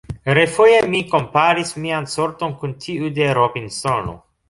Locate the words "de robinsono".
3.21-4.23